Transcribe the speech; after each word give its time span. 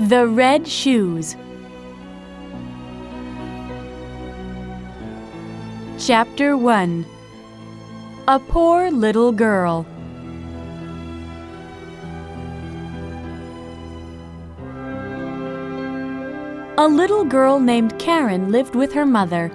The 0.00 0.26
Red 0.26 0.66
Shoes. 0.66 1.36
Chapter 6.00 6.56
1 6.56 7.06
A 8.26 8.40
Poor 8.40 8.90
Little 8.90 9.30
Girl. 9.30 9.86
A 16.76 16.88
little 16.88 17.24
girl 17.24 17.60
named 17.60 17.96
Karen 18.00 18.50
lived 18.50 18.74
with 18.74 18.92
her 18.94 19.06
mother. 19.06 19.52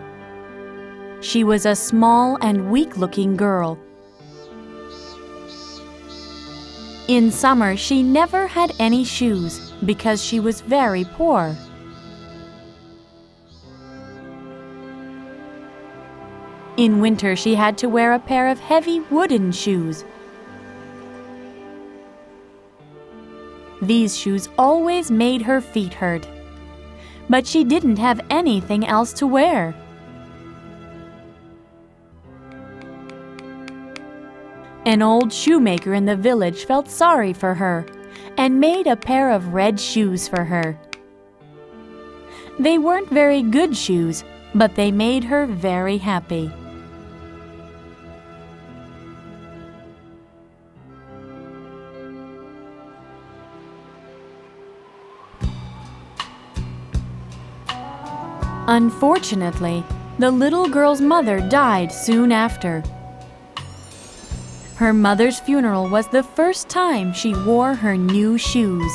She 1.20 1.44
was 1.44 1.66
a 1.66 1.76
small 1.76 2.38
and 2.40 2.72
weak 2.72 2.96
looking 2.96 3.36
girl. 3.36 3.78
In 7.10 7.30
summer, 7.30 7.76
she 7.76 8.02
never 8.02 8.48
had 8.48 8.74
any 8.80 9.04
shoes 9.04 9.69
because 9.86 10.24
she 10.24 10.40
was 10.40 10.62
very 10.62 11.06
poor. 11.06 11.56
In 16.78 17.02
winter, 17.02 17.36
she 17.36 17.56
had 17.56 17.78
to 17.80 17.88
wear 17.88 18.14
a 18.14 18.20
pair 18.20 18.48
of 18.48 18.60
heavy 18.60 19.02
wooden 19.02 19.52
shoes. 19.52 20.06
These 23.82 24.18
shoes 24.18 24.50
always 24.58 25.10
made 25.12 25.42
her 25.42 25.62
feet 25.62 25.94
hurt. 25.94 26.28
But 27.30 27.46
she 27.46 27.64
didn't 27.64 27.98
have 27.98 28.22
anything 28.30 28.86
else 28.88 29.14
to 29.14 29.28
wear. 29.28 29.76
An 34.86 35.02
old 35.02 35.32
shoemaker 35.32 35.94
in 35.94 36.06
the 36.06 36.16
village 36.16 36.66
felt 36.66 36.90
sorry 36.90 37.34
for 37.34 37.54
her 37.54 37.86
and 38.40 38.58
made 38.58 38.88
a 38.88 38.96
pair 38.96 39.32
of 39.32 39.54
red 39.54 39.78
shoes 39.78 40.30
for 40.30 40.46
her. 40.46 40.80
They 42.58 42.78
weren't 42.78 43.10
very 43.10 43.42
good 43.42 43.76
shoes, 43.76 44.24
but 44.56 44.76
they 44.76 44.92
made 44.92 45.26
her 45.26 45.46
very 45.46 45.98
happy. 45.98 46.50
Unfortunately, 58.70 59.84
the 60.18 60.32
little 60.32 60.70
girl's 60.70 61.02
mother 61.02 61.42
died 61.42 61.92
soon 61.92 62.32
after. 62.32 62.84
Her 64.80 64.94
mother's 64.94 65.42
funeral 65.42 65.90
was 65.90 66.08
the 66.08 66.24
first 66.24 66.70
time 66.70 67.12
she 67.12 67.36
wore 67.36 67.74
her 67.74 67.98
new 67.98 68.38
shoes. 68.38 68.90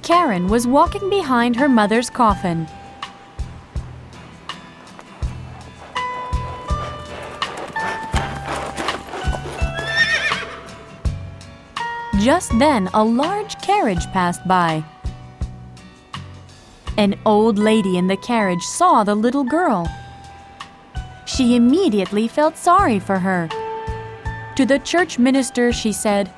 Karen 0.00 0.48
was 0.48 0.66
walking 0.66 1.10
behind 1.10 1.56
her 1.56 1.68
mother's 1.68 2.08
coffin. 2.08 2.66
Just 12.18 12.58
then, 12.58 12.88
a 12.94 13.04
large 13.04 13.60
carriage 13.60 14.06
passed 14.06 14.40
by. 14.48 14.82
An 16.96 17.14
old 17.26 17.58
lady 17.58 17.98
in 17.98 18.06
the 18.06 18.16
carriage 18.16 18.64
saw 18.64 19.04
the 19.04 19.14
little 19.14 19.44
girl. 19.44 19.86
She 21.26 21.56
immediately 21.56 22.26
felt 22.26 22.56
sorry 22.56 22.98
for 22.98 23.18
her. 23.18 23.50
To 24.56 24.66
the 24.66 24.78
church 24.78 25.18
minister, 25.18 25.72
she 25.72 25.92
said, 25.92 26.32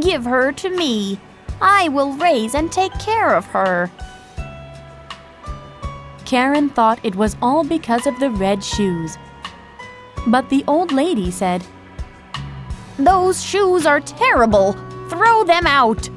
Give 0.00 0.24
her 0.24 0.52
to 0.52 0.70
me. 0.70 1.18
I 1.60 1.88
will 1.88 2.12
raise 2.12 2.54
and 2.54 2.70
take 2.70 2.92
care 2.98 3.34
of 3.34 3.46
her. 3.46 3.90
Karen 6.24 6.68
thought 6.68 7.00
it 7.02 7.16
was 7.16 7.36
all 7.42 7.64
because 7.64 8.06
of 8.06 8.20
the 8.20 8.30
red 8.30 8.62
shoes. 8.62 9.16
But 10.26 10.48
the 10.48 10.64
old 10.68 10.92
lady 10.92 11.30
said, 11.30 11.64
Those 12.98 13.42
shoes 13.42 13.86
are 13.86 14.00
terrible. 14.00 14.74
Throw 15.08 15.44
them 15.44 15.66
out. 15.66 16.08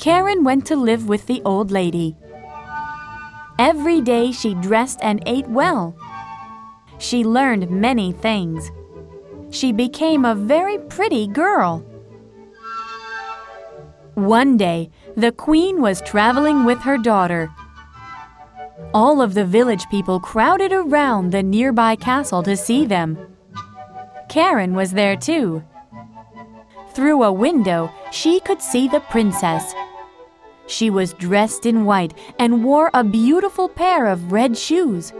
Karen 0.00 0.44
went 0.44 0.64
to 0.64 0.76
live 0.76 1.06
with 1.10 1.26
the 1.26 1.42
old 1.44 1.70
lady. 1.70 2.16
Every 3.58 4.00
day 4.00 4.32
she 4.32 4.54
dressed 4.54 4.98
and 5.02 5.22
ate 5.26 5.46
well. 5.46 5.94
She 6.96 7.22
learned 7.22 7.70
many 7.70 8.10
things. 8.10 8.70
She 9.50 9.72
became 9.72 10.24
a 10.24 10.34
very 10.34 10.78
pretty 10.78 11.26
girl. 11.26 11.84
One 14.14 14.56
day, 14.56 14.88
the 15.18 15.32
queen 15.32 15.82
was 15.82 16.00
traveling 16.00 16.64
with 16.64 16.78
her 16.78 16.96
daughter. 16.96 17.50
All 18.94 19.20
of 19.20 19.34
the 19.34 19.44
village 19.44 19.84
people 19.90 20.18
crowded 20.18 20.72
around 20.72 21.30
the 21.30 21.42
nearby 21.42 21.94
castle 21.94 22.42
to 22.44 22.56
see 22.56 22.86
them. 22.86 23.18
Karen 24.30 24.72
was 24.74 24.92
there 24.92 25.16
too. 25.16 25.62
Through 26.94 27.22
a 27.22 27.30
window, 27.30 27.92
she 28.10 28.40
could 28.40 28.62
see 28.62 28.88
the 28.88 29.00
princess. 29.00 29.74
She 30.70 30.88
was 30.88 31.14
dressed 31.14 31.66
in 31.66 31.84
white 31.84 32.14
and 32.38 32.62
wore 32.62 32.90
a 32.94 33.02
beautiful 33.02 33.68
pair 33.68 34.06
of 34.06 34.30
red 34.30 34.56
shoes. 34.56 35.12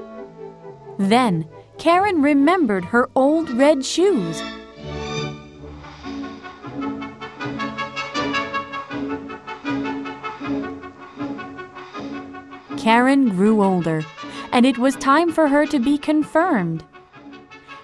Then, 0.96 1.48
Karen 1.76 2.22
remembered 2.22 2.84
her 2.84 3.10
old 3.16 3.50
red 3.50 3.84
shoes. 3.84 4.40
Karen 12.78 13.30
grew 13.30 13.62
older, 13.62 14.02
and 14.52 14.64
it 14.64 14.78
was 14.78 14.94
time 14.96 15.32
for 15.32 15.48
her 15.48 15.66
to 15.66 15.80
be 15.80 15.98
confirmed. 15.98 16.84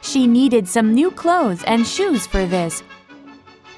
She 0.00 0.28
needed 0.28 0.68
some 0.68 0.94
new 0.94 1.10
clothes 1.10 1.64
and 1.64 1.84
shoes 1.84 2.28
for 2.28 2.46
this. 2.46 2.84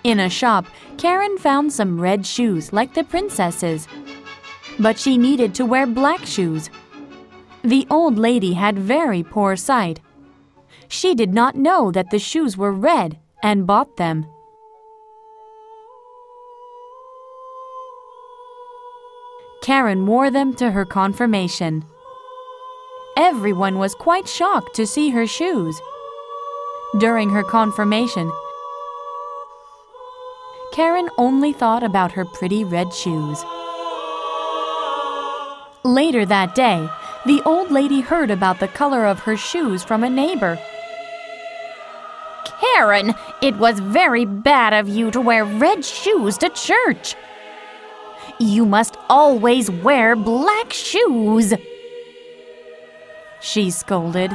In 0.04 0.20
a 0.20 0.31
shop, 0.31 0.66
Karen 0.97 1.38
found 1.38 1.72
some 1.72 2.00
red 2.00 2.25
shoes 2.25 2.72
like 2.72 2.94
the 2.94 3.04
princess's. 3.04 3.88
But 4.78 4.98
she 4.98 5.19
needed 5.19 5.54
to 5.54 5.66
wear 5.66 5.86
black 5.86 6.25
shoes. 6.25 6.70
The 7.62 7.86
old 7.91 8.16
lady 8.16 8.53
had 8.53 8.78
very 8.78 9.22
poor 9.22 9.56
sight. 9.56 10.00
She 10.88 11.14
did 11.14 11.34
not 11.34 11.56
know 11.56 11.91
that 11.91 12.10
the 12.10 12.19
shoes 12.19 12.56
were 12.56 12.72
red 12.72 13.19
and 13.42 13.66
bought 13.66 13.97
them. 13.97 14.26
Karen 19.62 20.06
wore 20.06 20.30
them 20.30 20.54
to 20.54 20.70
her 20.70 20.84
confirmation. 20.84 21.84
Everyone 23.16 23.78
was 23.78 23.94
quite 23.94 24.28
shocked 24.28 24.75
to 24.76 24.86
see 24.86 25.10
her 25.10 25.26
shoes. 25.26 25.78
During 26.98 27.28
her 27.30 27.42
confirmation, 27.42 28.30
Karen 30.78 31.10
only 31.19 31.53
thought 31.53 31.83
about 31.83 32.13
her 32.13 32.25
pretty 32.25 32.63
red 32.63 32.95
shoes. 32.95 33.45
Later 35.83 36.25
that 36.25 36.54
day, 36.54 36.89
the 37.27 37.42
old 37.45 37.72
lady 37.72 38.01
heard 38.01 38.30
about 38.30 38.60
the 38.60 38.69
color 38.69 39.04
of 39.04 39.19
her 39.19 39.36
shoes 39.36 39.83
from 39.83 40.04
a 40.04 40.09
neighbor. 40.09 40.57
Karen, 42.60 43.13
it 43.42 43.57
was 43.57 43.80
very 43.80 44.25
bad 44.25 44.72
of 44.72 44.89
you 44.89 45.10
to 45.10 45.21
wear 45.21 45.45
red 45.45 45.84
shoes 45.84 46.39
to 46.39 46.48
church. 46.51 47.16
You 48.39 48.65
must 48.65 48.97
always 49.10 49.69
wear 49.69 50.15
black 50.15 50.72
shoes. 50.72 51.54
She 53.41 53.72
scolded. 53.72 54.31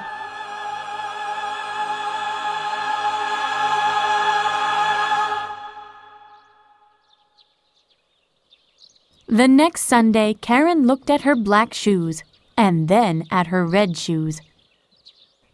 The 9.28 9.48
next 9.48 9.81
Sunday, 9.81 10.34
Karen 10.36 10.86
looked 10.86 11.10
at 11.10 11.22
her 11.22 11.36
black 11.36 11.74
shoes 11.74 12.24
and 12.58 12.88
then 12.88 13.25
at 13.31 13.48
her 13.48 13.66
red 13.66 13.98
shoes. 13.98 14.42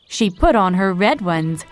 She 0.07 0.29
put 0.29 0.55
on 0.55 0.73
her 0.73 0.93
red 0.93 1.21
ones. 1.21 1.65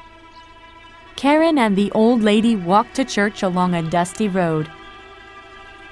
Karen 1.16 1.58
and 1.58 1.76
the 1.76 1.92
old 1.92 2.22
lady 2.22 2.56
walked 2.56 2.96
to 2.96 3.04
church 3.04 3.42
along 3.42 3.74
a 3.74 3.82
dusty 3.82 4.30
road. 4.30 4.70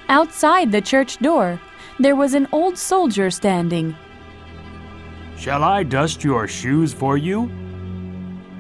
Outside 0.08 0.72
the 0.72 0.82
church 0.82 1.18
door, 1.18 1.60
there 2.00 2.16
was 2.16 2.36
an 2.36 2.48
old 2.52 2.78
soldier 2.78 3.32
standing. 3.32 3.96
Shall 5.38 5.64
I 5.64 5.84
dust 5.84 6.24
your 6.24 6.48
shoes 6.48 6.94
for 6.94 7.18
you? 7.18 7.50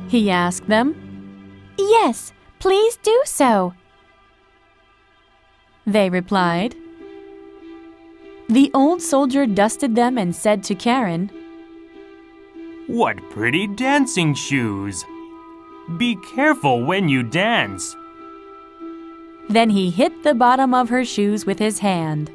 he 0.07 0.29
asked 0.29 0.67
them. 0.67 0.95
Yes, 1.77 2.31
please 2.59 2.97
do 2.97 3.21
so, 3.25 3.73
they 5.85 6.09
replied. 6.09 6.75
The 8.47 8.69
old 8.75 9.01
soldier 9.01 9.47
dusted 9.47 9.95
them 9.95 10.19
and 10.19 10.35
said 10.35 10.63
to 10.65 10.75
Karen, 10.75 11.31
What 12.85 13.17
pretty 13.31 13.65
dancing 13.65 14.35
shoes! 14.35 15.03
Be 15.97 16.15
careful 16.35 16.83
when 16.83 17.09
you 17.09 17.23
dance. 17.23 17.95
Then 19.49 19.71
he 19.71 19.89
hit 19.89 20.23
the 20.23 20.35
bottom 20.35 20.73
of 20.73 20.89
her 20.89 21.03
shoes 21.03 21.45
with 21.45 21.57
his 21.57 21.79
hand. 21.79 22.31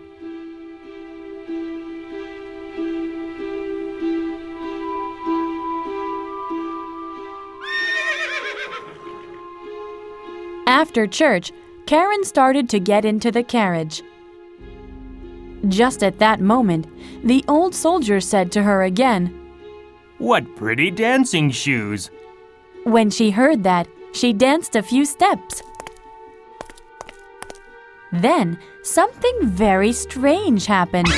After 10.66 11.06
church, 11.06 11.52
Karen 11.86 12.24
started 12.24 12.68
to 12.70 12.80
get 12.80 13.04
into 13.04 13.30
the 13.30 13.42
carriage. 13.42 14.02
Just 15.70 16.02
at 16.02 16.18
that 16.18 16.40
moment, 16.40 16.88
the 17.24 17.44
old 17.46 17.76
soldier 17.76 18.20
said 18.20 18.50
to 18.52 18.62
her 18.62 18.82
again, 18.82 19.26
What 20.18 20.56
pretty 20.56 20.90
dancing 20.90 21.50
shoes! 21.52 22.10
When 22.82 23.08
she 23.08 23.30
heard 23.30 23.62
that, 23.62 23.86
she 24.12 24.32
danced 24.32 24.74
a 24.74 24.82
few 24.82 25.04
steps. 25.04 25.62
Then 28.12 28.58
something 28.82 29.46
very 29.46 29.92
strange 29.92 30.66
happened. 30.66 31.08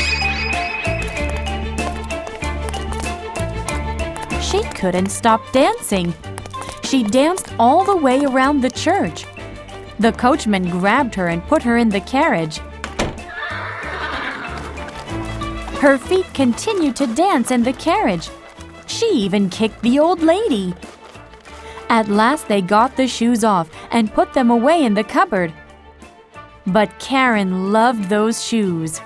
She 4.43 4.63
couldn't 4.75 5.09
stop 5.09 5.41
dancing. 5.53 6.13
She 6.83 7.03
danced 7.03 7.55
all 7.59 7.85
the 7.85 7.97
way 7.97 8.27
around 8.27 8.61
the 8.61 8.71
church. 8.71 9.25
The 9.99 10.13
coachman 10.13 10.69
grabbed 10.69 11.15
her 11.15 11.29
and 11.29 11.43
put 11.47 11.63
her 11.63 11.79
in 11.79 11.89
the 11.89 12.03
carriage. 12.03 12.61
Her 15.83 15.99
feet 15.99 16.33
continued 16.33 16.95
to 16.95 17.09
dance 17.09 17.51
in 17.51 17.65
the 17.65 17.73
carriage. 17.73 18.31
She 18.87 19.07
even 19.07 19.51
kicked 19.51 19.83
the 19.83 19.99
old 19.99 20.23
lady. 20.23 20.75
At 21.89 22.07
last, 22.07 22.47
they 22.47 22.63
got 22.63 22.97
the 22.97 23.09
shoes 23.09 23.43
off 23.43 23.69
and 23.91 24.15
put 24.15 24.33
them 24.33 24.49
away 24.49 24.85
in 24.85 24.95
the 24.95 25.03
cupboard. 25.03 25.53
But 26.69 26.97
Karen 27.01 27.73
loved 27.73 28.09
those 28.09 28.45
shoes. 28.45 29.01